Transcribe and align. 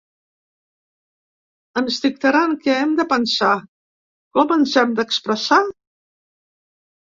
Ens 1.81 1.99
dictaran 2.05 2.57
què 2.65 2.79
hem 2.79 2.97
de 3.01 3.05
pensar, 3.13 3.51
com 4.41 4.57
ens 4.59 4.77
hem 4.85 4.99
d’expressar? 5.03 5.63